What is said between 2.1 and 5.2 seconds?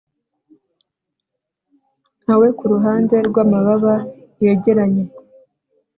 nka we kuruhande rwamababa yegeranye